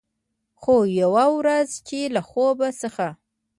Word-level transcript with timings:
خو، 0.61 0.75
یوه 1.01 1.25
ورځ 1.37 1.69
چې 1.87 1.99
له 2.15 2.21
خوب 2.29 2.57
څخه 2.81 3.07